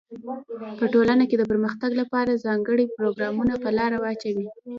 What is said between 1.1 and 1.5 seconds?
کي د